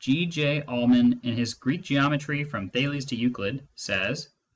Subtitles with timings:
[0.03, 0.25] G.
[0.25, 0.63] J.
[0.63, 4.31] Allman, in his Greek Geometry from Thales to Euclid^ says (p.